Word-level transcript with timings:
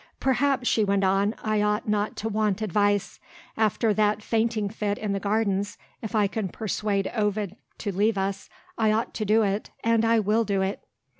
"Perhaps," 0.19 0.67
she 0.67 0.83
went 0.83 1.03
on, 1.03 1.35
"I 1.43 1.61
ought 1.61 1.87
not 1.87 2.15
to 2.15 2.27
want 2.27 2.63
advice. 2.63 3.19
After 3.55 3.93
that 3.93 4.23
fainting 4.23 4.67
fit 4.67 4.97
in 4.97 5.13
the 5.13 5.19
Gardens, 5.19 5.77
if 6.01 6.15
I 6.15 6.25
can 6.25 6.49
persuade 6.49 7.11
Ovid 7.13 7.55
to 7.77 7.91
leave 7.91 8.17
us, 8.17 8.49
I 8.79 8.91
ought 8.91 9.13
to 9.13 9.25
do 9.25 9.43
it 9.43 9.69
and 9.83 10.03
I 10.03 10.19
will 10.19 10.43
do 10.43 10.63
it!" 10.63 10.83